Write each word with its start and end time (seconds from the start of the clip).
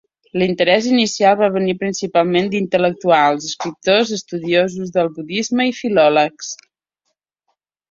L'interès 0.41 0.85
inicial 0.91 1.35
va 1.41 1.49
venir 1.57 1.75
principalment 1.83 2.49
d'intel·lectuals, 2.55 3.45
escriptors, 3.53 4.15
estudiosos 4.19 4.97
del 4.99 5.13
budisme 5.21 5.71
i 5.75 5.79
filòlegs. 5.83 6.53